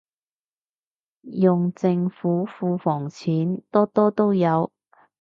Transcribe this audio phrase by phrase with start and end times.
[1.21, 4.71] 用政府庫房錢，多多都有